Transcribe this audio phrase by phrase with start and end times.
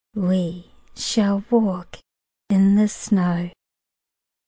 [0.15, 1.99] We shall walk
[2.49, 3.51] in the snow.